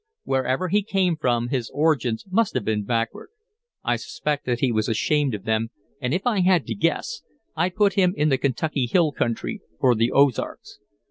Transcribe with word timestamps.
Wherever 0.23 0.69
he 0.69 0.81
came 0.81 1.15
from, 1.15 1.49
his 1.49 1.69
origins 1.71 2.25
must 2.27 2.55
have 2.55 2.65
been 2.65 2.83
backward. 2.85 3.29
I 3.83 3.97
suspect 3.97 4.47
that 4.47 4.59
he 4.59 4.71
was 4.71 4.89
ashamed 4.89 5.35
of 5.35 5.43
them, 5.43 5.69
and 6.01 6.11
if 6.11 6.25
I 6.25 6.39
had 6.39 6.65
to 6.65 6.73
guess, 6.73 7.21
I'd 7.55 7.75
put 7.75 7.93
him 7.93 8.15
in 8.17 8.29
the 8.29 8.39
Kentucky 8.39 8.87
hill 8.87 9.11
country 9.11 9.61
or 9.77 9.93
the 9.93 10.11
Ozarks. 10.11 10.79